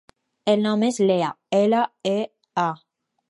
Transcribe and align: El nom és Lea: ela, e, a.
El 0.53 0.63
nom 0.67 0.85
és 0.87 0.97
Lea: 1.11 1.27
ela, 1.59 1.83
e, 2.13 2.17
a. 2.65 2.67